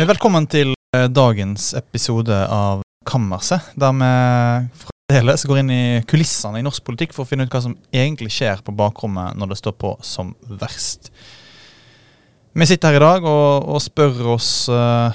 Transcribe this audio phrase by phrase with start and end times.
[0.00, 4.06] Velkommen til eh, dagens episode av Kammerset, der vi
[4.80, 8.30] fremdeles går inn i kulissene i norsk politikk for å finne ut hva som egentlig
[8.32, 10.30] skjer på bakrommet når det står på som
[10.62, 11.10] verst.
[12.56, 15.12] Vi sitter her i dag og, og spør oss uh,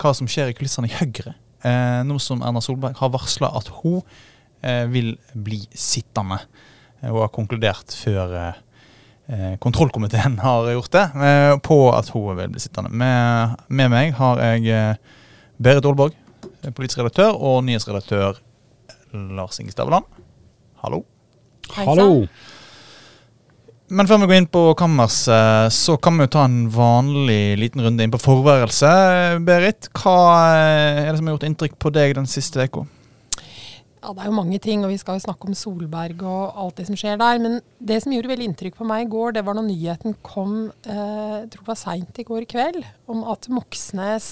[0.00, 1.36] hva som skjer i kulissene i Høyre,
[1.66, 6.40] uh, nå som Erna Solberg har varsla at hun uh, vil bli sittende.
[7.04, 8.62] Hun har konkludert før eh,
[9.58, 12.90] kontrollkomiteen har gjort det, eh, på at hun vil bli sittende.
[12.92, 15.22] Med, med meg har jeg eh,
[15.56, 16.16] Berit Aalborg,
[16.74, 18.40] politisk redaktør, og nyhetsredaktør
[19.14, 20.04] Lars Inge Staveland.
[20.82, 21.04] Hallo.
[21.72, 22.26] Hallo.
[23.94, 27.84] Men før vi går inn på kammerset, så kan vi jo ta en vanlig liten
[27.84, 28.90] runde inn på forværelse.
[29.46, 30.16] Berit, hva
[30.56, 32.86] er det som har gjort inntrykk på deg den siste uka?
[34.04, 36.76] Ja, Det er jo mange ting, og vi skal jo snakke om Solberg og alt
[36.76, 37.38] det som skjer der.
[37.40, 40.66] Men det som gjorde veldig inntrykk på meg i går, det var når nyheten kom
[40.84, 44.28] eh, jeg tror det var seint i går kveld, om at Moxnes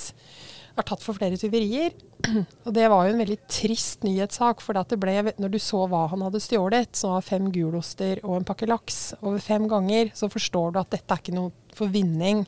[0.77, 1.97] er tatt for flere tyverier.
[2.67, 4.61] Og det var jo en veldig trist nyhetssak.
[4.61, 8.43] For det ble, når du så hva han hadde stjålet, som var fem guloster og
[8.43, 11.89] en pakke laks over fem ganger, så forstår du at dette er ikke noe for
[11.89, 12.45] vinning.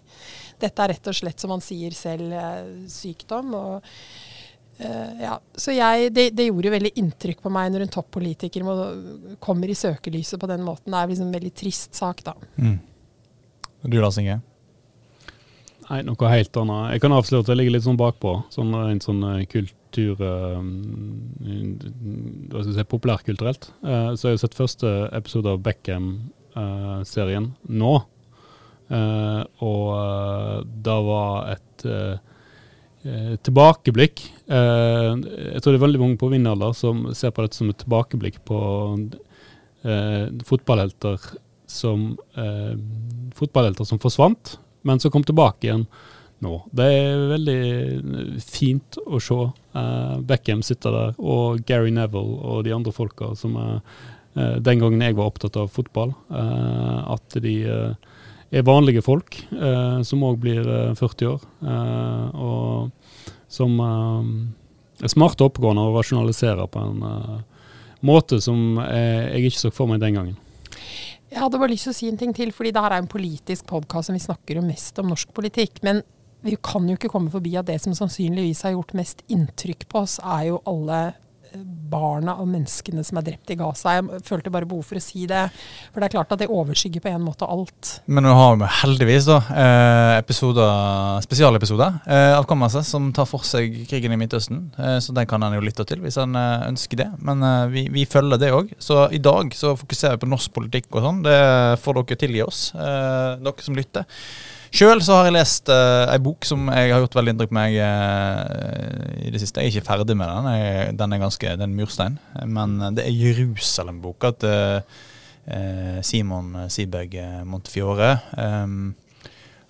[0.60, 3.56] Dette er rett og slett, som han sier selv, eh, sykdom.
[3.56, 3.92] og
[4.80, 5.36] Uh, ja.
[5.54, 8.64] Så jeg, det, det, gjorde veldig inntrykk på meg når en toppolitiker
[9.42, 10.90] kommer i søkelyset på den måten.
[10.90, 12.34] Det er liksom en veldig trist sak, da.
[12.58, 12.80] Mm.
[13.84, 14.40] Du Lars Inge?
[15.84, 16.94] Nei, noe helt annet.
[16.94, 18.38] Jeg kan avsløre at jeg ligger litt sånn bakpå.
[18.54, 20.56] Sånn, en sånn eh, kultur uh,
[21.44, 23.68] Hva skal jeg si, populærkulturelt.
[23.84, 27.94] Uh, så jeg har sett første episode av Beckham-serien nå.
[29.64, 31.84] og det var et
[33.04, 34.22] Eh, tilbakeblikk.
[34.48, 35.10] Eh,
[35.52, 37.76] jeg tror det er veldig mange på min alder som ser på dette som et
[37.82, 38.60] tilbakeblikk på
[39.84, 41.26] eh, fotballhelter
[41.68, 42.72] som eh,
[43.36, 44.54] fotballhelter som forsvant,
[44.88, 45.84] men som kom tilbake igjen
[46.44, 46.62] nå.
[46.72, 52.72] Det er veldig fint å se eh, Beckham sitte der, og Gary Neville og de
[52.72, 53.78] andre folka som eh,
[54.64, 57.52] den gangen jeg var opptatt av fotball, at de
[58.54, 60.66] er vanlige folk eh, som òg blir
[60.98, 62.90] 40 år, eh, og
[63.54, 67.04] som eh, er smarte og oppegående og rasjonaliserer på en
[68.04, 70.36] måte som jeg ikke så for meg den gangen.
[71.34, 73.10] Jeg hadde bare lyst til å si en ting til, fordi det her er en
[73.10, 75.80] politisk podkast som vi snakker jo mest om norsk politikk.
[75.82, 76.04] Men
[76.46, 80.04] vi kan jo ikke komme forbi at det som sannsynligvis har gjort mest inntrykk på
[80.04, 81.00] oss, er jo alle
[81.54, 83.96] barna og menneskene som er drept i Gaza.
[83.98, 85.42] Jeg følte bare behov for å si det.
[85.92, 87.98] For det er klart at det overskygger på en måte alt.
[88.06, 93.46] Men nå har vi heldigvis da eh, episoder, spesialepisoder eh, av Kammerset som tar for
[93.46, 94.66] seg krigen i Midtøsten.
[94.78, 97.10] Eh, så den kan en jo lytte til hvis en ønsker det.
[97.24, 98.74] Men vi, vi følger det òg.
[98.82, 101.22] Så i dag så fokuserer vi på norsk politikk og sånn.
[101.26, 101.38] Det
[101.84, 104.08] får dere tilgi oss, dere som lytter.
[104.74, 107.76] Sjøl har jeg lest uh, ei bok som jeg har gjort veldig inntrykk på meg
[107.78, 109.62] uh, i det siste.
[109.62, 110.48] Jeg er ikke ferdig med den.
[110.50, 112.16] Jeg, den er ganske, det er en murstein.
[112.42, 117.14] Men det er Jerusalem-boka til uh, Simon Siberg
[117.46, 118.16] Montefiore.
[118.34, 118.96] Um,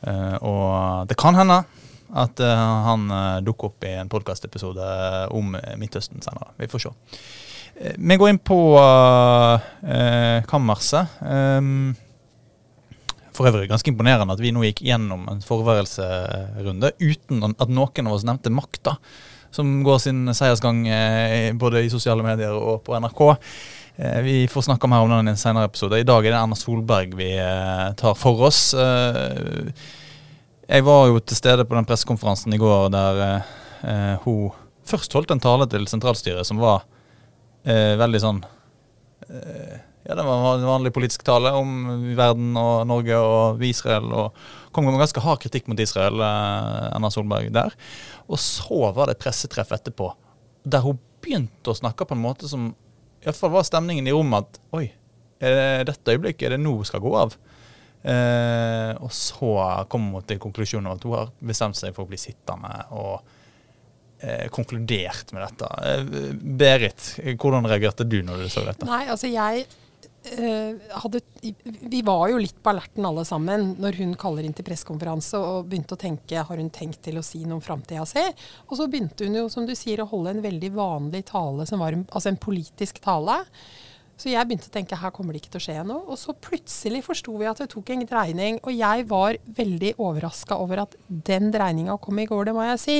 [0.09, 1.61] uh, og det kan hende
[2.15, 3.09] at han
[3.43, 4.85] dukker opp i en podkastepisode
[5.35, 6.53] om Midtøsten senere.
[6.61, 6.93] Vi får se.
[7.99, 8.59] Vi går inn på
[10.47, 11.17] kammerset.
[11.19, 11.97] Um,
[13.35, 18.17] for øvrig ganske imponerende at vi nå gikk gjennom en forværelserunde uten at noen av
[18.17, 18.97] oss nevnte makta,
[19.55, 23.23] som går sin seiersgang eh, både i sosiale medier og på NRK.
[23.97, 26.01] Eh, vi får snakke mer om den i en senere episode.
[26.01, 28.73] I dag er det Erna Solberg vi eh, tar for oss.
[30.65, 33.19] Jeg var jo til stede på den pressekonferansen i går der
[34.25, 34.55] hun
[34.89, 36.87] først holdt en tale til sentralstyret som var
[37.65, 38.39] veldig sånn
[40.05, 41.71] ja, det var en vanlig politisk tale om
[42.17, 44.11] verden og Norge og Israel.
[44.13, 47.73] Og kom med ganske hard kritikk mot Israel, eh, Erna Solberg, der.
[48.29, 50.11] Og så var det pressetreff etterpå,
[50.65, 52.73] der hun begynte å snakke på en måte som
[53.25, 54.91] Iallfall var stemningen i rommet at oi,
[55.41, 57.37] er det dette øyeblikket er det nå skal gå av?
[58.05, 59.55] Eh, og så
[59.89, 62.85] kom hun til konklusjonen at hun har bestemt seg for å bli sittende.
[62.93, 63.23] og
[64.21, 65.71] eh, konkludert med dette.
[65.89, 66.05] Eh,
[66.61, 67.09] Berit,
[67.41, 68.85] hvordan reagerte du når du så dette?
[68.89, 69.65] Nei, altså jeg
[70.25, 71.21] hadde,
[71.63, 75.69] vi var jo litt på alerten alle sammen når hun kaller inn til pressekonferanse og
[75.69, 78.25] begynte å tenke har hun tenkt til å si noe om framtida si.
[78.71, 81.83] Og så begynte hun jo, som du sier, å holde en veldig vanlig tale, som
[81.85, 83.43] var en, altså en politisk tale.
[84.15, 86.05] Så jeg begynte å tenke her kommer det ikke til å skje noe.
[86.07, 88.61] Og så plutselig forsto vi at det tok en dreining.
[88.63, 92.83] Og jeg var veldig overraska over at den dreininga kom i går, det må jeg
[92.83, 92.99] si.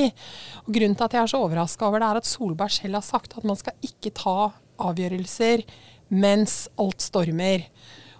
[0.65, 3.07] Og grunnen til at jeg er så overraska over det, er at Solberg selv har
[3.07, 4.37] sagt at man skal ikke ta
[4.85, 5.63] avgjørelser
[6.13, 7.67] mens alt stormer.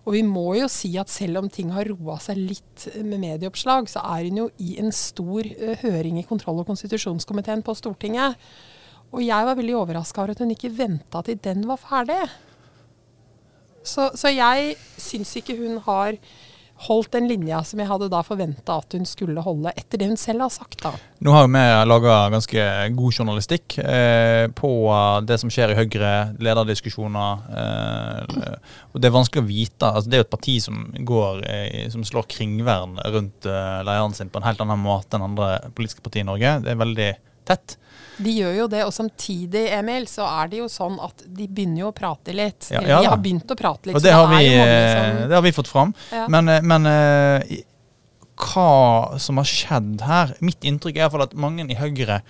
[0.06, 3.90] Og vi må jo si at selv om ting har roa seg litt med medieoppslag,
[3.90, 8.38] så er hun jo i en stor uh, høring i kontroll- og konstitusjonskomiteen på Stortinget.
[9.16, 12.22] Og jeg var veldig overraska over at hun ikke venta til den var ferdig.
[13.86, 16.18] Så, så jeg syns ikke hun har
[16.88, 20.20] holdt den linja som jeg hadde da forventa at hun skulle holde, etter det hun
[20.20, 20.80] selv har sagt.
[20.84, 20.94] da.
[21.26, 22.66] Nå har vi laga ganske
[22.96, 24.72] god journalistikk eh, på
[25.26, 27.46] det som skjer i Høyre, lederdiskusjoner.
[27.62, 28.58] Eh,
[28.94, 29.92] og Det er vanskelig å vite.
[29.92, 34.14] altså Det er jo et parti som går, eh, som slår kringvern rundt eh, lederen
[34.18, 36.60] sin på en helt annen måte enn andre politiske partier i Norge.
[36.66, 37.12] Det er veldig
[37.48, 37.78] tett.
[38.18, 41.84] De gjør jo det, og samtidig Emil, så er det jo sånn at de begynner
[41.84, 42.70] jo å prate litt.
[42.72, 43.98] Ja, ja de har begynt å prate litt.
[43.98, 45.94] Og det har, det vi, eh, som- det har vi fått fram.
[46.12, 46.28] Ja.
[46.32, 47.56] Men, eh, men uh,
[48.36, 52.22] hva som har skjedd her Mitt inntrykk er i hvert fall at mange i Høyre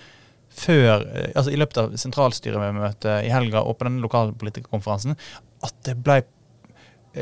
[0.56, 1.02] før,
[1.36, 5.18] altså i løpet av sentralstyremøtet i helga og på denne lokalpolitikerkonferansen,
[5.66, 6.22] at det ble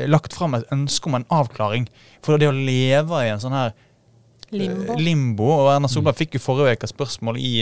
[0.07, 1.87] lagt fram et ønske om en avklaring.
[2.23, 3.73] For det å leve i en sånn her
[4.59, 4.93] Limbo.
[4.93, 5.47] eh, limbo.
[5.59, 7.55] Og Erna Solberg fikk jo forrige uke spørsmål i,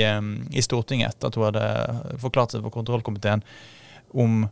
[0.54, 3.44] i Stortinget etter at hun hadde forklart seg for kontrollkomiteen
[4.14, 4.44] om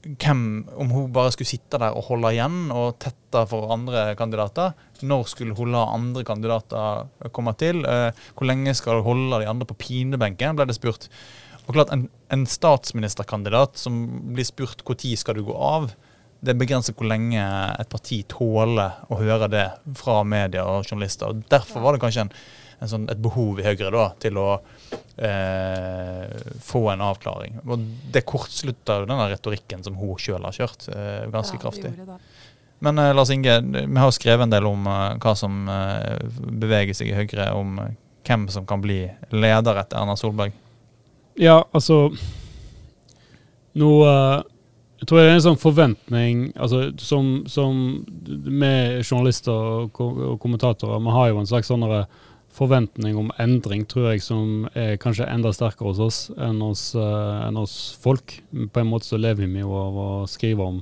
[0.00, 4.72] hvem, om hun bare skulle sitte der og holde igjen og tette for andre kandidater.
[5.04, 7.82] Når skulle hun la andre kandidater komme til?
[7.84, 11.10] Eh, hvor lenge skal hun holde de andre på pinebenken, ble det spurt.
[11.66, 13.98] Og klart, En, en statsministerkandidat som
[14.34, 15.92] blir spurt når skal du gå av,
[16.40, 17.42] det begrenser hvor lenge
[17.80, 19.66] et parti tåler å høre det
[19.98, 21.28] fra media og journalister.
[21.34, 22.30] og Derfor var det kanskje en,
[22.80, 24.46] en sånn, et behov i Høyre da, til å
[25.20, 27.58] eh, få en avklaring.
[27.66, 31.92] Og Det kortslutta jo denne retorikken som hun sjøl har kjørt, eh, ganske Ja, kraftig.
[31.96, 32.18] det.
[32.80, 36.22] Men eh, Lars Inge, vi har jo skrevet en del om eh, hva som eh,
[36.64, 37.92] beveger seg i Høyre, om eh,
[38.24, 39.02] hvem som kan bli
[39.32, 40.52] leder etter Erna Solberg.
[41.40, 42.10] Ja, altså
[43.80, 44.40] Nå eh,
[45.00, 47.76] jeg tror det er en sånn forventning altså, som, som
[48.20, 50.02] Vi journalister og,
[50.42, 51.86] kommentatorer vi har jo en slags sånn
[52.54, 57.46] forventning om endring, tror jeg, som er kanskje enda sterkere hos oss enn hos, uh,
[57.46, 58.40] enn hos folk.
[58.74, 60.80] På en måte så lever vi jo av å skrive om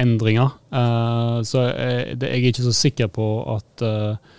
[0.00, 0.50] endringer.
[0.74, 4.36] Uh, så jeg, det, jeg er ikke så sikker på at uh,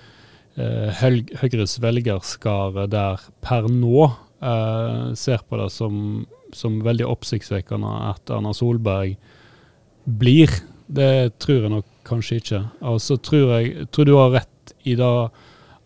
[0.59, 4.09] Høyres velgerskare der per nå
[5.15, 5.93] ser på det som,
[6.57, 9.15] som veldig oppsiktsvekkende at Erna Solberg
[10.05, 10.51] blir.
[10.91, 12.61] Det tror jeg nok kanskje ikke.
[12.89, 15.13] Og så tror jeg tror du har rett i det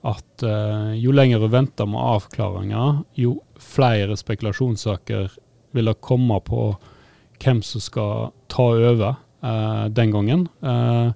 [0.06, 5.34] at uh, jo lenger du venter med avklaringer, jo flere spekulasjonssaker
[5.76, 6.68] vil det komme på
[7.42, 10.46] hvem som skal ta over uh, den gangen.
[10.62, 11.12] Uh,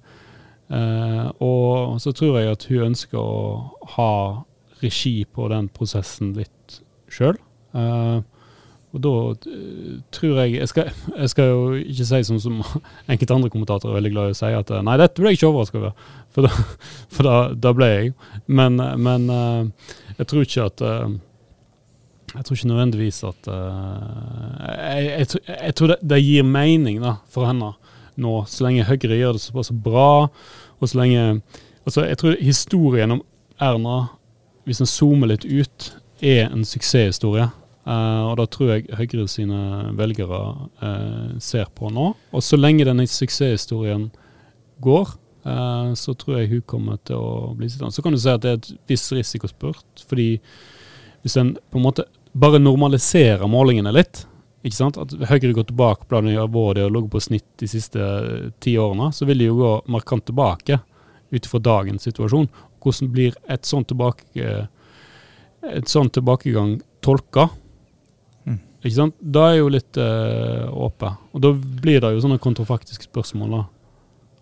[1.41, 4.11] og så tror jeg at hun ønsker å ha
[4.83, 7.39] regi på den prosessen litt sjøl.
[8.89, 9.13] Og da
[9.51, 12.62] eh, tror jeg jeg skal, jeg skal jo ikke si som, som
[13.12, 15.39] enkelte andre kommentatorer er veldig glad i å si, at eh, nei, dette ble jeg
[15.39, 16.07] ikke overraska over.
[16.33, 16.51] For da,
[17.15, 18.13] for da, da ble jeg.
[18.47, 20.86] Men, men eh, jeg tror ikke at
[22.30, 27.50] Jeg tror ikke nødvendigvis at jeg, jeg, jeg tror det, det gir mening da, for
[27.50, 27.71] henne
[28.19, 30.27] nå, så lenge Høyre gjør det såpass bra,
[30.77, 31.24] og så lenge
[31.88, 33.24] altså Jeg tror historien om
[33.59, 34.12] Erna,
[34.68, 35.88] hvis en zoomer litt ut,
[36.21, 37.50] er en suksesshistorie.
[37.87, 39.59] Eh, og da tror jeg Høyre sine
[39.97, 40.39] velgere
[40.83, 42.11] uh, ser på nå.
[42.35, 44.09] Og så lenge denne suksesshistorien
[44.83, 45.13] går,
[45.47, 47.95] uh, så tror jeg hun kommer til å bli sittende.
[47.95, 50.33] Så kan du si at det er et visst risikospurt, fordi
[51.23, 52.06] hvis en på en måte
[52.39, 54.25] bare normaliserer målingene litt,
[54.59, 54.99] ikke sant?
[54.99, 58.04] at Høyre går tilbake på det nivået de har ligget på snitt de siste
[58.59, 60.81] ti årene, så vil de jo gå markant tilbake
[61.31, 62.49] ut fra dagens situasjon.
[62.83, 64.68] Hvordan blir et sånt, tilbake,
[65.63, 67.47] et sånt tilbakegang tolka?
[68.80, 69.16] Ikke sant?
[69.19, 71.19] Da er jo litt uh, åpent.
[71.36, 71.52] Og da
[71.83, 73.57] blir det jo sånne kontrafaktiske spørsmål.
[73.57, 73.66] da.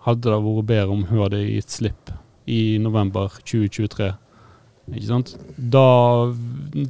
[0.07, 2.13] Hadde det vært bedre om hun hadde gitt slipp
[2.47, 4.11] i november 2023?
[4.93, 5.33] Ikke sant?
[5.57, 5.83] Da,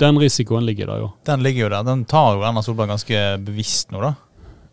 [0.04, 1.10] den risikoen ligger der jo.
[1.26, 1.88] Den ligger jo der.
[1.88, 4.14] Den tar jo Erna Solberg ganske bevisst nå, da.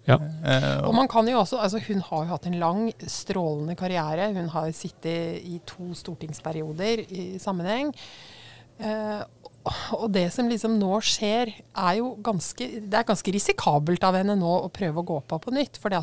[0.04, 0.18] Ja.
[0.44, 4.26] Eh, Og man kan jo også, altså Hun har jo hatt en lang, strålende karriere.
[4.34, 7.94] Hun har sittet i to stortingsperioder i sammenheng.
[9.96, 14.36] Og det som liksom nå skjer, er jo ganske Det er ganske risikabelt av henne
[14.36, 15.80] nå å prøve å gå på på nytt.
[15.80, 15.94] For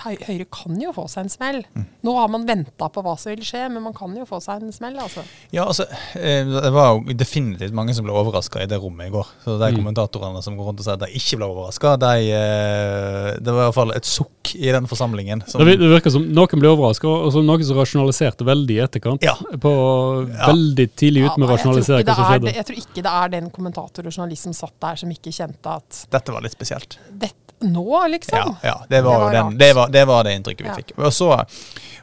[0.00, 1.58] Høyre kan jo få seg en smell.
[2.02, 4.62] Nå har man venta på hva som vil skje, men man kan jo få seg
[4.62, 5.22] en smell, altså.
[5.52, 5.84] Ja, altså,
[6.16, 9.26] eh, Det var jo definitivt mange som ble overraska i det rommet i går.
[9.44, 9.76] Så De Mm.
[9.84, 13.60] kommentatorene som går rundt og sier at de ikke ble overraska, de, eh, det var
[13.60, 15.42] i hvert fall et sukk i den forsamlingen.
[15.48, 19.22] Som, Det virker som noen ble overraska, og så noen som rasjonaliserte veldig i etterkant.
[19.22, 19.34] Ja.
[19.60, 20.46] På Ja.
[20.52, 22.54] Veldig tidlig ut med å Ja, jeg, tror rasjonalisere hva som er, skjedde.
[22.54, 25.66] jeg tror ikke det er den kommentator og journalist som satt der, som ikke kjente
[25.76, 26.98] at Dette var litt spesielt.
[27.12, 28.38] dette nå, liksom.
[28.38, 30.76] Ja, ja det, var Det var den, det, var, det var det inntrykket vi Ja.
[30.78, 30.92] fikk.
[30.98, 31.30] Og så,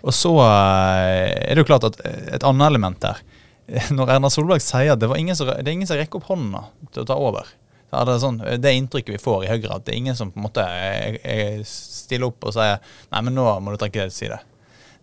[0.01, 3.23] og så eh, er det jo klart at et annet element der
[3.97, 6.29] Når Erna Solberg sier at det, var ingen som, det er ingen som rekker opp
[6.31, 7.49] hånda til å ta over
[7.87, 10.31] så er det, sånn, det inntrykket vi får i Høyre, at det er ingen som
[10.33, 12.81] på en måte eh, eh, stiller opp og sier
[13.13, 14.39] Nei, men nå må du trekke deg til side.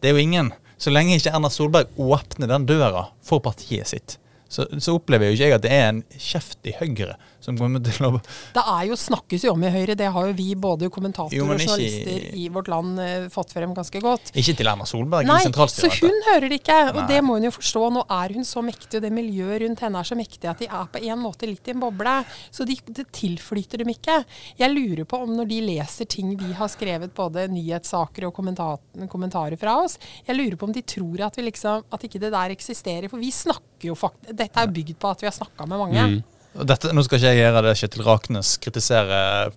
[0.05, 0.51] Det er jo ingen.
[0.77, 4.19] Så lenge ikke Erna Solberg åpner den døra for partiet sitt,
[4.55, 7.83] så, så opplever jo ikke jeg at det er en kjeft i Høyre som kommer
[7.85, 8.11] til å
[8.55, 11.47] Det er jo, snakkes jo om i Høyre, det har jo vi både kommentatorer Jo,
[11.49, 14.33] og journalister i vårt land eh, fått frem ganske godt.
[14.33, 17.07] Ikke til Erna Solberg Nei, så hun hører det ikke, og Nei.
[17.11, 17.83] det må hun jo forstå.
[17.95, 20.69] Nå er hun så mektig, og det miljøet rundt henne er så mektig at de
[20.71, 22.17] er på en måte litt i en boble.
[22.55, 24.21] Så de, det tilflyter dem ikke.
[24.61, 28.81] Jeg lurer på om når de leser ting vi har skrevet, både nyhetssaker og kommentar,
[29.13, 32.33] kommentarer fra oss, jeg lurer på om de tror at, vi liksom, at ikke det
[32.35, 33.11] der eksisterer.
[33.13, 36.07] For vi snakker jo faktisk Dette er bygd på at vi har snakka med mange.
[36.15, 36.23] Mm.
[36.71, 39.17] Dette, nå skal ikke jeg gjøre det Kjetil Raknes kritisere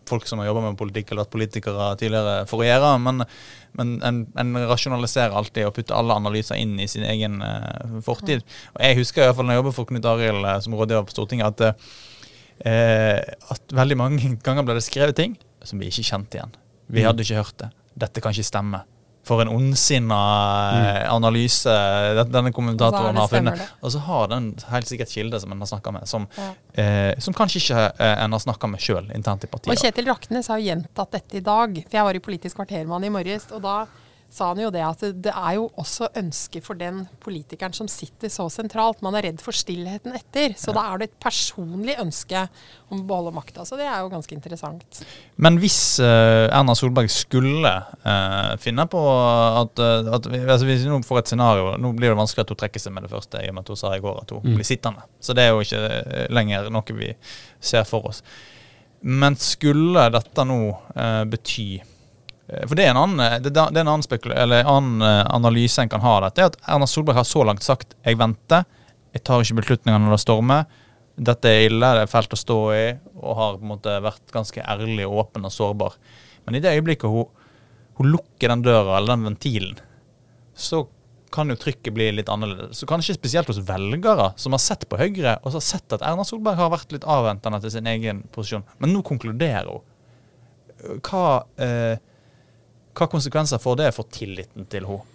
[0.09, 3.21] folk som har jobba med politikk eller vært politikere tidligere for å gjøre, men,
[3.77, 8.41] men en, en rasjonaliserer alltid og putter alle analyser inn i sin egen uh, fortid.
[8.73, 11.05] Og Jeg husker i hvert fall når jeg jobbet for Knut Arild eh, som rådgiver
[11.05, 11.85] på Stortinget, at,
[12.65, 16.57] uh, at veldig mange ganger ble det skrevet ting som vi ikke kjente igjen.
[16.87, 17.11] Vi Mm.
[17.11, 17.69] hadde ikke hørt det.
[17.93, 18.81] Dette kan ikke stemme.
[19.27, 20.87] For en ondsinna mm.
[21.11, 21.73] analyse
[22.31, 23.63] denne kommentatoren har funnet.
[23.83, 26.49] Og så har den helt sikkert kilde som en har snakka med, som, Ja.
[26.79, 29.79] eh, som kanskje ikke eh, en har snakka med sjøl internt i Og.
[29.83, 31.79] Kjetil Raknes har jo gjentatt dette i dag.
[31.83, 33.77] For jeg var i Politisk kvarter med han i morges, og da
[34.29, 38.29] sa han jo det at det, er jo også ønske for den politikeren som sitter
[38.31, 38.99] så sentralt.
[39.05, 40.53] Man er redd for stillheten etter.
[40.59, 42.43] Så da er det et personlig ønske
[42.91, 43.65] om å beholde makta.
[43.67, 45.01] Så det er jo ganske interessant.
[45.39, 47.71] Men hvis uh, Erna Solberg skulle
[48.03, 51.91] uh, finne på at, eh, at vi, altså Hvis vi nå får et scenario Nå
[51.97, 53.79] blir det vanskelig at hun trekker seg med det første, i og med at hun
[53.79, 54.53] sa i går at hun Mm.
[54.55, 55.01] blir sittende.
[55.19, 57.09] Så det er jo ikke lenger noe vi
[57.59, 58.21] ser for oss.
[59.01, 61.81] Men skulle dette nå uh, bety
[62.47, 66.03] For det er en annen, eh, det, er en annen, annen eh, analyse en kan
[66.03, 66.41] ha av dette.
[66.41, 68.65] er at Erna Solberg har så langt sagt 'jeg venter',
[69.13, 70.65] jeg tar ikke beslutninger når det stormer.
[71.17, 74.31] Dette er ille, det er fælt å stå i, og har på en måte vært
[74.31, 75.97] ganske ærlig, åpen og sårbar.
[76.45, 77.25] Men i det øyeblikket hun,
[77.97, 79.79] hun lukker den døra, eller den ventilen,
[80.53, 80.87] så
[81.33, 82.77] kan jo trykket bli litt annerledes.
[82.77, 86.05] Så kanskje spesielt hos velgere som har sett på Høyre, og så har sett at
[86.05, 88.63] Erna Solberg har vært litt avventende til sin egen posisjon.
[88.79, 91.01] Men nå konkluderer hun.
[91.01, 91.97] Hva, eh,
[92.97, 95.13] hva konsekvenser får det for tilliten til henne?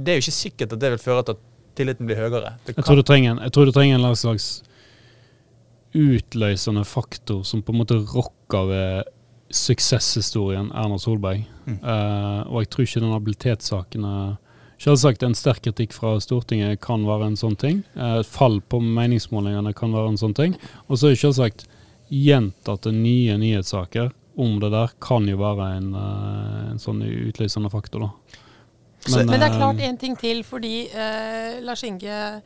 [0.00, 1.46] Det er jo ikke sikkert at det vil føre til at
[1.76, 2.54] tilliten blir høyere.
[2.66, 4.50] Jeg tror du trenger en, jeg tror du trenger en slags
[5.96, 9.10] utløsende faktor som på en måte rokker ved
[9.50, 11.42] suksesshistorien Erna Solberg.
[11.66, 11.80] Mm.
[11.82, 14.38] Uh, og jeg tror ikke den habilitetssaken er
[14.80, 17.82] Selvsagt en sterk kritikk fra Stortinget kan være en sånn ting.
[17.92, 20.54] Eh, Et fall på meningsmålingene kan være en sånn ting.
[20.88, 21.66] Og så er selvsagt
[22.08, 24.08] gjentatte nye nyhetssaker
[24.40, 28.38] om det der kan jo være en, eh, en sånn utløsende faktor, da.
[29.06, 32.42] Så- Men det er eh, klart en ting til, fordi eh, Lars Inge,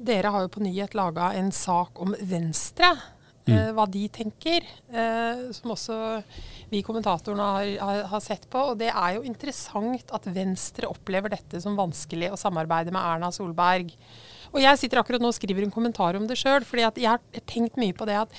[0.00, 2.92] dere har jo på Nyhet laga en sak om Venstre.
[3.50, 4.62] eh, hva de tenker.
[4.92, 6.22] eh, som også
[6.70, 8.60] vi kommentatorene har, har, har sett på.
[8.72, 13.30] Og det er jo interessant at Venstre opplever dette som vanskelig å samarbeide med Erna
[13.32, 13.90] Solberg.
[14.52, 17.10] Og jeg sitter akkurat nå og skriver en kommentar om det sjøl, fordi at jeg
[17.10, 18.30] har tenkt mye på det at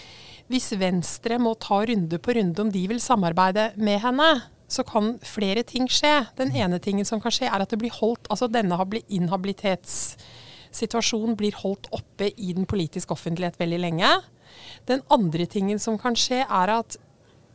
[0.52, 4.30] hvis Venstre må ta runde på runde om de vil samarbeide med henne,
[4.72, 6.14] så kan flere ting skje.
[6.40, 8.78] Den ene tingen som kan skje, er at det blir holdt Altså denne
[9.12, 14.22] inhabilitetssituasjonen blir holdt oppe i den politiske offentlighet veldig lenge.
[14.88, 16.98] Den andre tingen som kan skje, er at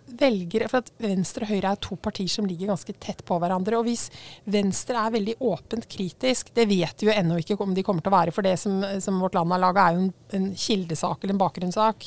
[0.06, 3.74] velgere For at Venstre og Høyre er to partier som ligger ganske tett på hverandre.
[3.80, 4.04] Og hvis
[4.44, 8.12] Venstre er veldig åpent kritisk, det vet vi jo ennå ikke om de kommer til
[8.12, 11.18] å være, for det som, som Vårt Land har laga, er jo en, en kildesak
[11.24, 11.98] eller en bakgrunnssak.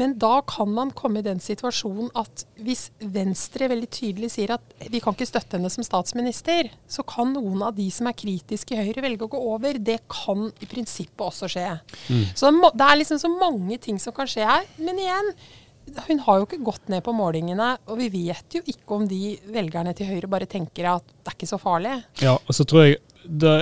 [0.00, 4.86] Men da kan man komme i den situasjonen at hvis Venstre veldig tydelig sier at
[4.90, 8.74] vi kan ikke støtte henne som statsminister, så kan noen av de som er kritiske
[8.74, 9.78] i Høyre velge å gå over.
[9.78, 11.68] Det kan i prinsippet også skje.
[12.34, 14.66] Så det det er liksom så mange ting som kan skje her.
[14.82, 15.30] Men igjen,
[16.08, 19.36] hun har jo ikke gått ned på målingene, og vi vet jo ikke om de
[19.52, 21.96] velgerne til Høyre bare tenker at det er ikke så farlig.
[22.24, 23.54] Ja, og så tror jeg det,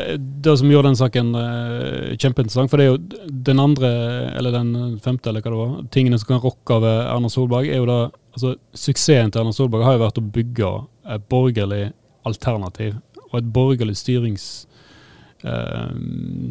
[0.45, 3.92] det som gjør den saken uh, kjempeinteressant, for det er jo den andre,
[4.38, 7.83] eller den femte, eller hva det var, tingene som kan rokke ved Erna Solberg, er
[7.83, 8.00] jo da
[8.33, 10.75] altså Suksessen til Erna Solberg har jo vært å bygge
[11.14, 11.85] et borgerlig
[12.28, 12.99] alternativ,
[13.31, 14.50] og et borgerlig styrings
[15.42, 15.90] Uh,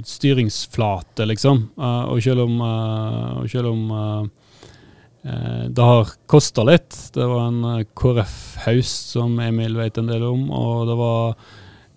[0.04, 1.62] styringsflate, liksom.
[1.80, 4.26] Uh, og selv om, uh, og selv om eh,
[5.32, 6.98] eh, det har kosta litt.
[7.16, 11.38] Det var en eh, KrF-haust som Emil vet en del om, og det var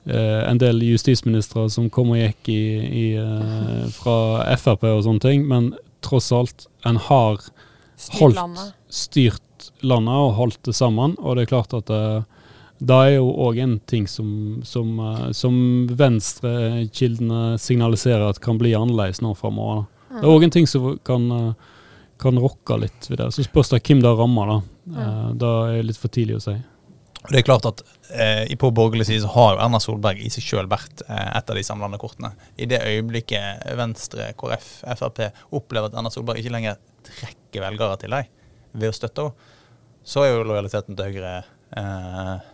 [0.06, 5.24] eh, en del justisministre som kom og gikk i, i, eh, fra Frp og sånne
[5.24, 5.72] ting, men
[6.04, 7.40] tross alt, en har
[7.96, 8.36] Styrt Holdt.
[8.36, 8.72] landet.
[8.90, 11.14] styrt landet og holdt det sammen.
[11.20, 12.24] Og det er klart at uh,
[12.82, 15.54] da er jo òg en ting som, som, uh, som
[15.94, 19.86] venstrekildene signaliserer at kan bli annerledes nå framover.
[20.10, 20.18] Mm.
[20.18, 21.80] Det er òg en ting som kan, uh,
[22.20, 23.30] kan rokke litt ved det.
[23.34, 24.60] Så spørs det hvem det rammer, da.
[24.90, 26.58] Uh, da er det litt for tidlig å si.
[27.30, 27.80] Det er klart at
[28.12, 31.50] eh, På borgerlig side så har jo Erna Solberg i seg sjøl vært eh, et
[31.50, 32.34] av de samlende kortene.
[32.60, 35.22] I det øyeblikket Venstre, KrF, Frp
[35.56, 38.32] opplever at Erna Solberg ikke lenger trekker velgere til deg
[38.74, 39.52] ved å støtte henne,
[40.04, 41.34] så er jo lojaliteten til Høyre
[41.78, 42.50] eh,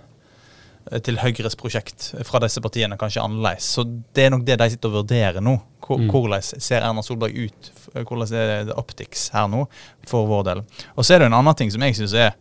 [1.04, 3.66] til Høyres prosjekt fra disse partiene kanskje annerledes.
[3.74, 5.56] Så det er nok det de sitter og vurderer nå.
[5.90, 6.06] Mm.
[6.10, 7.70] Hvordan ser Erna Solberg ut?
[7.94, 9.64] Hvordan er det optics her nå,
[10.06, 10.62] for vår del?
[10.94, 12.36] Og så er det en annen ting som jeg syns er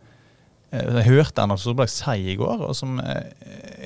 [0.70, 3.32] jeg hørte Erna Solberg si i går, og som eh,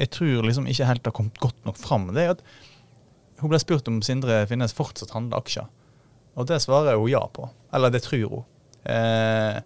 [0.02, 2.10] jeg tror liksom ikke helt har kommet godt nok fram.
[2.12, 2.44] Det er at
[3.40, 5.66] Hun ble spurt om Sindre Finnes fortsatt handler aksjer.
[6.38, 7.48] Og det svarer hun ja på.
[7.74, 8.44] Eller det tror hun.
[8.84, 9.62] Eh,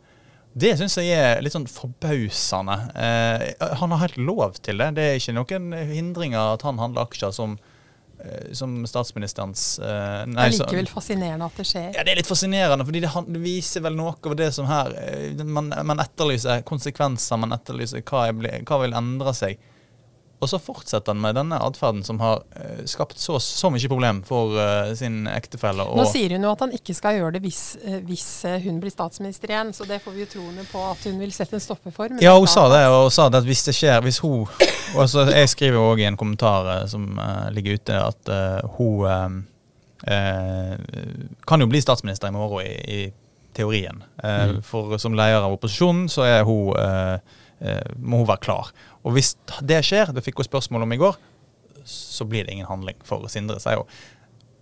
[0.59, 2.77] det syns jeg er litt sånn forbausende.
[2.99, 4.93] Eh, han har helt lov til det.
[4.97, 7.68] Det er ikke noen hindringer at han handler aksjer som, eh,
[8.53, 11.89] som statsministerens eh, nei, Det er likevel fascinerende at det skjer.
[11.95, 15.45] Ja, det er litt fascinerende, fordi det, viser vel noe av det som her eh,
[15.45, 19.63] man, man, etterlyser konsekvenser, man etterlyser hva, ble, hva vil endre seg.
[20.39, 24.21] Og så fortsetter han med denne atferden som har uh, skapt så, så, mye problem
[24.27, 25.83] for uh, sin ektefelle.
[25.99, 28.29] Nå sier hun jo at han ikke skal gjøre det hvis, uh, hvis
[28.63, 31.59] hun blir statsminister igjen, så det får vi jo troende på at hun vil sette
[31.59, 32.15] en stopper for.
[32.23, 34.47] Ja, hun sa det, og hun sa det at hvis det skjer, hvis hun
[34.95, 37.19] altså, Jeg skriver jo òg i en kommentar som
[37.53, 38.31] ligger ute, at
[38.79, 39.43] hun
[41.49, 43.01] kan jo bli statsminister i morgen i, i
[43.59, 44.05] teorien.
[44.23, 44.63] Mm.
[44.63, 46.79] For som leder av opposisjonen så er hun
[47.99, 48.69] må hun være klar.
[49.03, 49.33] Og hvis
[49.67, 51.17] det skjer, det fikk hun spørsmål om i går,
[51.89, 53.99] så blir det ingen handling for Sindre, sier hun.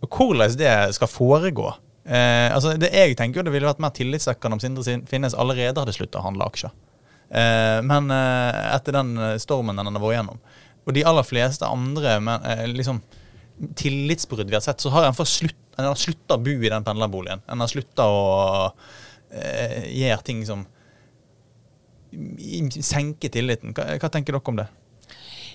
[0.07, 1.71] Hvordan det skal foregå
[2.05, 5.81] eh, altså Det jeg tenker jo det ville vært mer tillitvekkende om Sindre Finnes allerede
[5.81, 6.75] hadde slutta å handle aksjer.
[7.31, 10.43] Eh, men eh, etter den stormen den har vært gjennom,
[10.87, 13.01] og de aller fleste andre men, eh, liksom,
[13.81, 17.43] tillitsbrudd vi har sett, så har en slutta å bo i den pendlerboligen.
[17.51, 18.23] En har slutta å
[19.33, 20.67] eh, gjøre ting som
[22.85, 23.75] senke tilliten.
[23.77, 24.67] Hva, hva, tenker dere om det?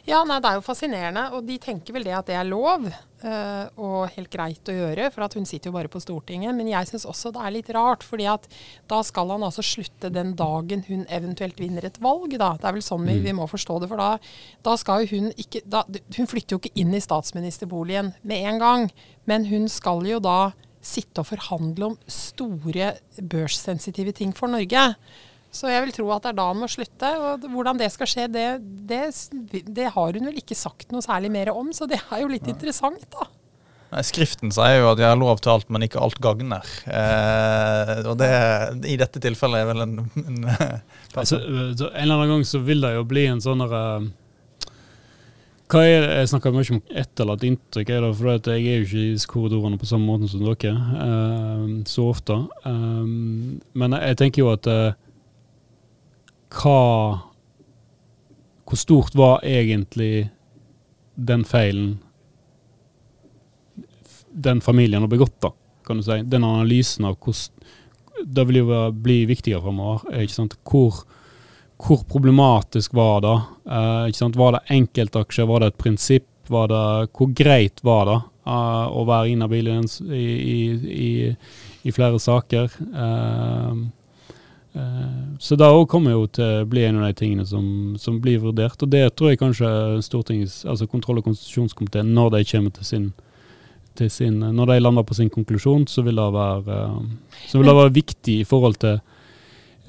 [0.08, 2.88] Ja, nei, Det er jo fascinerende, og de tenker vel det at det er lov
[2.88, 6.56] øh, og helt greit å gjøre, for at hun sitter jo bare på Stortinget.
[6.58, 8.48] Men jeg syns også det er litt rart, fordi at
[8.90, 12.34] da skal han altså slutte den dagen hun eventuelt vinner et valg.
[12.34, 12.56] da.
[12.58, 13.28] Det er vel sånn vi, mm.
[13.30, 13.92] vi må forstå det.
[13.94, 14.10] For da,
[14.66, 15.86] da skal jo hun ikke da,
[16.18, 18.92] Hun flytter jo ikke inn i statsministerboligen med en gang,
[19.30, 24.96] men hun skal jo da sitte og forhandle om store børssensitive ting for Norge.
[25.52, 27.12] Så jeg vil tro at det er da han må slutte.
[27.20, 28.48] og Hvordan det skal skje, det,
[28.88, 29.04] det,
[29.68, 32.48] det har hun vel ikke sagt noe særlig mer om, så det er jo litt
[32.48, 32.56] Nei.
[32.56, 33.28] interessant, da.
[33.92, 36.64] Nei, skriften sier jo at jeg har lov til alt, men ikke alt gagner.
[36.88, 38.32] Eh, og det,
[38.88, 40.48] i dette tilfellet er vel en, en
[41.20, 43.84] altså, En eller annen gang så vil det jo bli en sånn derre
[45.72, 48.88] hva er det, Jeg snakker mye om etterlatt inntrykk, er det, for jeg er jo
[48.88, 52.36] ikke i korridorene på samme måte som dere uh, så ofte.
[52.68, 54.92] Um, men jeg tenker jo at uh,
[56.52, 57.20] hva
[58.72, 60.30] Hvor stort var egentlig
[61.16, 62.00] den feilen
[64.32, 65.52] den familien har begått, da,
[65.86, 66.22] kan du si.
[66.24, 67.68] Den analysen av hvordan
[68.26, 70.28] Det vil jo bli viktigere framover.
[70.64, 71.00] Hvor,
[71.82, 73.38] hvor, problematisk var det?
[73.66, 75.46] Eh, Var det enkeltaksjer?
[75.46, 76.28] Var det et prinsipp?
[76.48, 79.80] Var det, hvor greit var det uh, å være inhabil i,
[80.12, 80.60] i,
[81.08, 81.36] i,
[81.84, 82.70] i, flere saker?
[82.92, 83.88] Uh,
[84.72, 87.66] så det òg kommer jo til å bli en av de tingene som,
[88.00, 88.80] som, blir vurdert.
[88.80, 89.72] Og det tror jeg kanskje
[90.06, 93.10] Stortingets, altså kontroll- og konstitusjonskomiteen, når de kommer til sin,
[94.00, 97.68] til sin Når de lander på sin konklusjon, så vil det være, eh, så vil
[97.68, 99.02] det være viktig i forhold til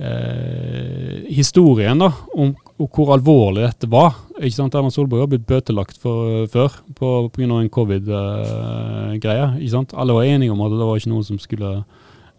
[0.02, 4.18] eh, historien, da, om, om, hvor alvorlig dette var.
[4.40, 4.74] Ikke sant?
[4.74, 7.46] Erna Solberg har blitt bøtelagt for, før pga.
[7.46, 9.46] en covid-greie.
[9.62, 11.84] Eh, Alle var enige om at det var ikke noe som skulle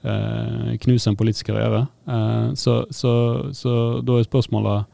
[0.03, 1.85] eh, knuse en politisk karriere.
[2.07, 3.13] Eh, så, så,
[3.55, 3.73] så,
[4.05, 4.85] da er spørsmålet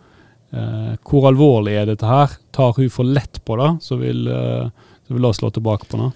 [0.53, 2.39] eh, hvor alvorlig er dette her?
[2.55, 6.01] Tar hun for lett på det, så vil, eh, så vil det slå tilbake på
[6.01, 6.09] det.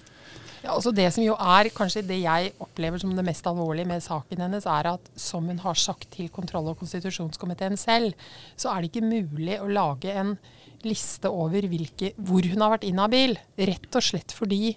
[0.64, 4.00] Ja, altså det som jo er kanskje det jeg opplever som det mest alvorlige med
[4.00, 8.14] saken hennes, er at som hun har sagt til kontroll- og konstitusjonskomiteen selv,
[8.56, 10.38] så er det ikke mulig å lage en
[10.84, 13.36] liste over hvilke, hvor hun har vært inhabil.
[13.60, 14.72] Rett og slett fordi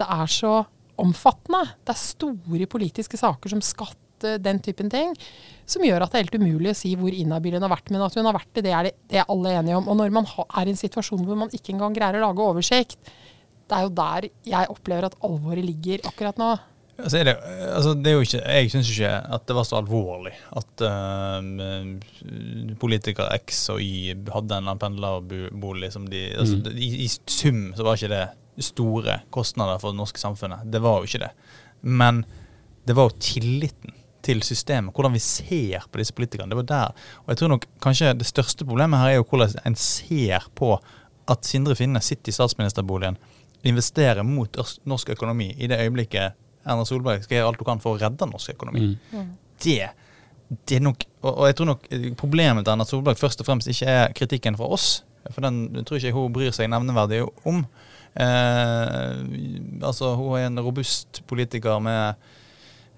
[0.00, 0.52] det er så
[1.00, 1.62] omfattende.
[1.84, 5.16] Det er store politiske saker som skatt, den typen ting,
[5.66, 7.90] som gjør at det er helt umulig å si hvor inhabil hun har vært.
[7.90, 9.88] Men at hun har vært det, det er, det, det er alle enige om.
[9.90, 13.10] Og når man er i en situasjon hvor man ikke engang greier å lage oversikt,
[13.66, 16.52] det er jo der jeg opplever at alvoret ligger akkurat nå.
[17.02, 17.34] Altså er det,
[17.72, 21.40] altså det er jo ikke, jeg syns ikke at det var så alvorlig at uh,
[22.78, 26.76] politiker X og Y hadde en pendlerbolig som de altså, Mm.
[26.76, 28.22] i, I sum så var ikke det
[28.60, 30.66] store kostnader for det norske samfunnet.
[30.68, 31.32] Det var jo ikke det.
[31.80, 32.24] Men
[32.86, 36.50] det var jo tilliten til systemet, hvordan vi ser på disse politikerne.
[36.52, 37.06] Det var der.
[37.24, 40.76] Og jeg tror nok kanskje det største problemet her er jo hvordan en ser på
[41.30, 43.18] at Sindre Finne sitter i statsministerboligen,
[43.62, 44.56] investerer mot
[44.90, 48.28] norsk økonomi i det øyeblikket Erna Solberg skal gjøre alt hun kan for å redde
[48.30, 48.92] norsk økonomi.
[49.12, 49.30] Mm.
[49.62, 49.88] Det,
[50.68, 51.86] det er nok, og, jeg tror nok
[52.18, 54.90] problemet til Erna Solberg først og fremst ikke er kritikken fra oss,
[55.30, 57.64] for den tror ikke hun bryr seg nevneverdig om.
[58.12, 59.16] Eh,
[59.82, 62.14] altså, hun er en robust politiker med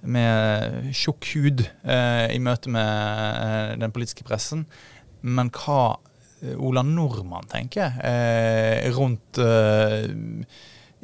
[0.04, 2.84] med tjukk hud eh, i møte med
[3.40, 4.66] eh, den politiske pressen.
[5.24, 5.94] Men hva
[6.42, 10.04] eh, Ola Nordmann tenker eh, rundt eh,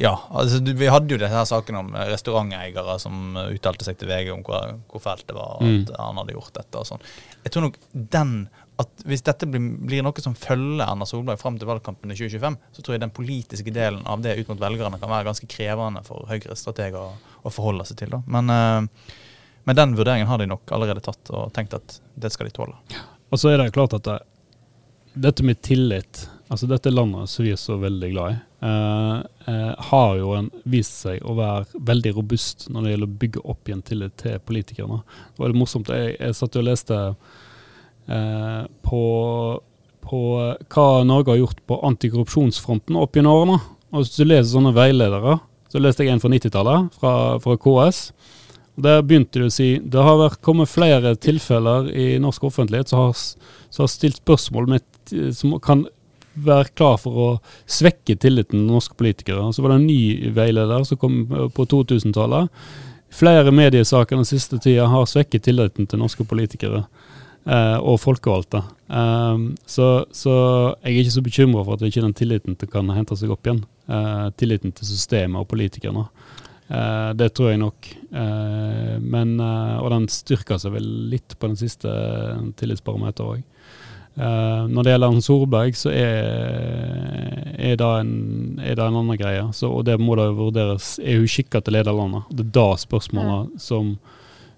[0.01, 4.45] Ja, altså vi hadde jo denne saken om restauranteiere som uttalte seg til VG om
[4.45, 5.83] hvor, hvor fælt det var Mm.
[5.89, 7.03] at han hadde gjort dette og sånn.
[7.45, 8.31] Jeg tror nok den
[8.81, 12.59] at hvis dette blir, blir noe som følger Erna Solberg fram til valgkampen i 2025,
[12.77, 16.03] så tror jeg den politiske delen av det ut mot velgerne kan være ganske krevende
[16.07, 17.13] for Høyres strateger å,
[17.45, 18.15] å forholde seg til.
[18.15, 18.23] Da.
[18.31, 19.15] Men, eh,
[19.69, 22.77] men den vurderingen har de nok allerede tatt og tenkt at det skal de tåle.
[23.31, 24.21] Og så er det klart at det,
[25.27, 28.39] dette med tillit, altså dette landet som vi er så veldig glad i,
[28.71, 29.19] eh,
[29.53, 33.45] eh, har jo en, vist seg å være veldig robust når det gjelder å bygge
[33.55, 35.03] opp igjen tillit til politikerne.
[35.05, 35.93] Det var litt morsomt.
[35.93, 37.05] Jeg, jeg satt og leste
[38.09, 39.03] eh, på,
[40.07, 40.23] på
[40.71, 43.61] hva Norge har gjort på antikorrupsjonsfronten opp gjennom årene.
[43.91, 45.39] Og hvis du leser sånne veiledere,
[45.71, 48.03] så leste jeg en fra 90-tallet, fra, fra KS.
[48.81, 53.05] Der begynte de å si det har vært kommet flere tilfeller i norsk offentlighet som
[53.05, 53.25] har,
[53.77, 54.87] har stilt spørsmål med,
[55.37, 55.85] som kan
[56.35, 57.29] være klar for å
[57.71, 59.49] svekke tilliten til norske politikere.
[59.53, 62.51] Så var det en ny veileder som kom eh, på 2000-tallet.
[63.11, 66.85] Flere mediesaker den siste tida har svekket tilliten til norske politikere
[67.51, 68.61] og folkevalgte.
[68.87, 70.33] Um, så, så
[70.85, 73.49] jeg er ikke så bekymra for at ikke den tilliten til kan hente seg opp
[73.49, 73.65] igjen.
[73.91, 76.05] Eh, tilliten til systemet og politikerne.
[76.71, 77.89] Eh, det tror jeg nok.
[78.15, 81.91] Eh, men, eh, og den styrka seg vel litt på den siste
[82.61, 83.47] tillitsbarometeret òg.
[84.21, 89.47] når det gjelder Solberg, så er, er, det en, er det en annen greie.
[89.57, 90.99] Så, og det må da vurderes.
[90.99, 92.27] Er hun skikka til å lede landet?
[92.29, 93.95] Det er da spørsmålet som,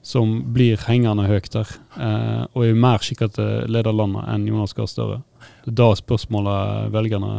[0.03, 1.69] som blir hengende høyt der.
[1.95, 5.21] Eh, og er mer skikka til å lede landet enn Jonas Gahr Støre?
[5.62, 7.31] Det er da spørsmålet velgerne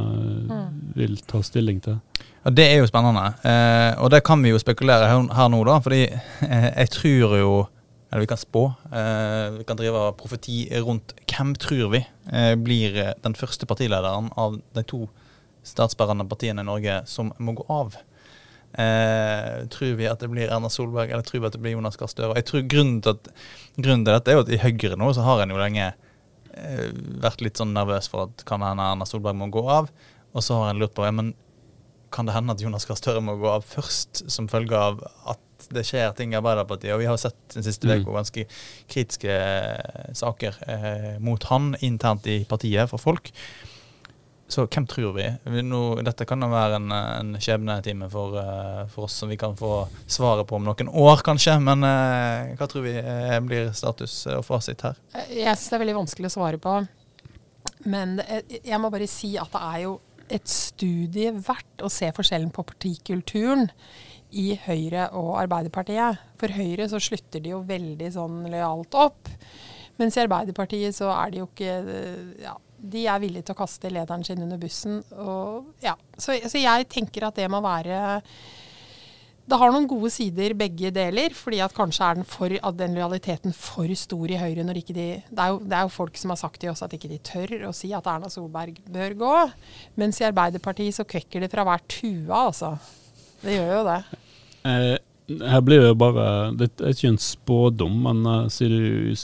[0.95, 1.99] vil ta stilling til.
[2.43, 5.63] Ja, Det er jo spennende, eh, og det kan vi jo spekulere her, her nå,
[5.67, 5.80] da.
[5.84, 7.54] Fordi eh, jeg tror jo
[8.13, 8.67] Eller vi kan spå.
[8.93, 14.60] Eh, vi kan drive profeti rundt hvem tror vi eh, blir den første partilederen av
[14.76, 15.08] de to
[15.65, 17.97] statsbærende partiene i Norge som må gå av.
[18.73, 21.97] Eh, tror vi at det blir Erna Solberg, eller tror vi at det blir Jonas
[21.99, 22.33] Gahr Støre?
[22.39, 23.29] Jeg tror grunnen til, at,
[23.77, 26.89] grunnen til dette er jo at i Høyre nå så har en jo lenge eh,
[27.21, 29.91] vært litt sånn nervøs for at kan hende Erna Solberg må gå av.
[30.33, 31.36] Og så har en lurt på ja, men
[32.13, 35.67] kan det hende at Jonas Gahr Støre må gå av først, som følge av at
[35.73, 36.95] det skjer ting i Arbeiderpartiet?
[36.95, 38.09] Og vi har sett den siste Mm.
[38.09, 38.45] ganske
[38.89, 39.38] kritiske
[40.17, 43.29] saker eh, mot han internt i partiet for folk.
[44.53, 45.25] Så hvem tror vi?
[45.65, 49.55] nå, dette kan jo være en, en skjebnetime for, eh, for oss som vi kan
[49.57, 51.55] få svaret på om noen år, kanskje.
[51.63, 54.99] Men eh, hva tror vi eh, blir status og fasit her?
[55.31, 56.75] Jeg syns det er veldig vanskelig å svare på.
[57.89, 59.97] Men eh, jeg må bare si at det er jo
[60.33, 63.67] et studie verdt å se forskjellen på partikulturen
[64.37, 66.21] i Høyre og Arbeiderpartiet.
[66.41, 69.33] For Høyre så slutter de jo veldig sånn lojalt opp.
[70.01, 72.56] Mens i Arbeiderpartiet så er de jo ikke eh, ja,
[72.93, 75.01] De er villige til å kaste lederen sin under bussen.
[75.21, 75.95] Og, ja.
[76.17, 78.19] så, så jeg tenker at det må være
[79.43, 83.56] det har noen gode sider begge deler, fordi at kanskje er den, for, den lojaliteten
[83.56, 86.32] for stor i Høyre når ikke de det er, jo, det er jo folk som
[86.32, 89.34] har sagt til oss at ikke de tør å si at Erna Solberg bør gå.
[89.99, 92.77] Mens i Arbeiderpartiet så kvekker det fra hver tue, altså.
[93.43, 93.99] Det gjør jo det.
[94.71, 94.95] Eh,
[95.27, 98.69] her blir det bare Det er ikke en spådom, men uh, ser,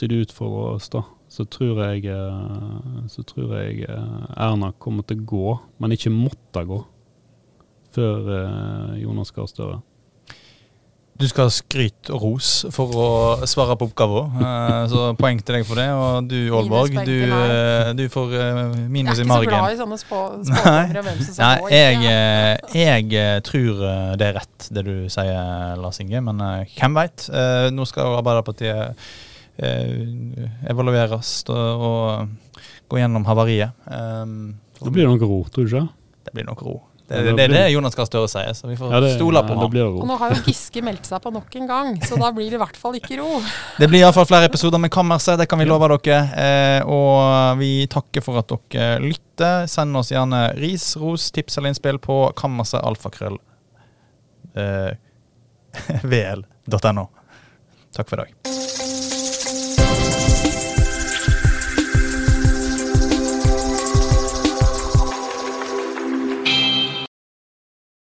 [0.08, 5.06] det, ut for oss, da, så tror jeg, eh, så tror jeg eh, Erna kommer
[5.06, 6.80] til å gå, men ikke måtte gå,
[7.94, 8.32] før
[8.98, 9.78] Jonas Gahr Støre.
[11.20, 13.08] Du skal ha skryt og ros for å
[13.48, 14.38] svare på oppgaven.
[14.50, 15.86] Eh, så poeng til deg for det.
[15.92, 17.16] Og du, Aalborg, du,
[17.98, 18.32] du, får
[18.90, 19.28] minus i margen.
[19.28, 22.00] eh, Jeg er ikke så glad i sånne spå, spådommer og hvem som Nei, jeg,
[22.10, 26.24] eh, jeg eh, tror eh, det er rett, det du sier, Lars Inge.
[26.30, 27.28] Men eh, hvem veit?
[27.28, 29.06] Eh, Nå skal Arbeiderpartiet
[29.60, 32.28] eh, evalueres og,
[32.90, 33.76] gå gjennom havariet.
[33.86, 35.88] Det blir det noe ro, tror du ikke?
[36.30, 36.76] det blir nok ro.
[37.10, 39.40] Det, det, det er det Jonas Gahr Støre sier, så vi får Ja, det, stole
[39.42, 39.72] på ja, ham.
[39.74, 42.46] det Og nå har jo Giske meldt seg på nok en gang, så da blir
[42.52, 43.40] det i hvert fall ikke ro.
[43.82, 46.20] Det blir iallfall flere episoder med Kammerset, det kan vi love dere.
[46.38, 49.66] Eh, og vi takker for at dere lytter.
[49.66, 53.40] Send oss gjerne ris, ros, tips eller innspill på kammerset alfakrøll
[54.54, 54.94] eh,
[56.14, 57.08] vl.no.
[57.96, 58.89] Takk for i dag.